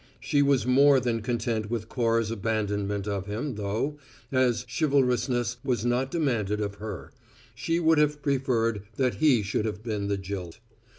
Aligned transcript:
She 0.19 0.41
was 0.41 0.65
more 0.65 0.99
than 0.99 1.21
content 1.21 1.69
with 1.69 1.87
Cora's 1.87 2.31
abandonment 2.31 3.07
of 3.07 3.27
him, 3.27 3.53
though, 3.53 3.99
as 4.31 4.65
chivalrousness 4.67 5.57
was 5.63 5.85
not 5.85 6.09
demanded 6.09 6.59
of 6.59 6.77
her, 6.81 7.11
she 7.53 7.79
would 7.79 7.99
have 7.99 8.23
preferred 8.23 8.81
that 8.95 9.17
he 9.17 9.43
should 9.43 9.65
have 9.65 9.83
been 9.83 10.07
the 10.07 10.17
jilt. 10.17 10.57